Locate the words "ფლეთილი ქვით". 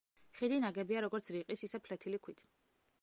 1.89-2.43